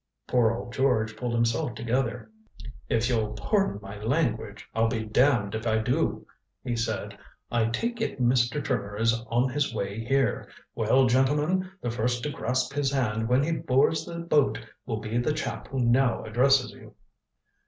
[0.25, 2.31] Poor old George pulled himself together.
[2.89, 6.25] "If you'll pardon my language, I'll be damned if I do,"
[6.63, 7.15] he said.
[7.51, 8.63] "I take it Mr.
[8.63, 10.49] Trimmer is on his way here.
[10.73, 15.19] Well, gentlemen, the first to grasp his hand when he boards the boat will be
[15.19, 16.95] the chap who now addresses you."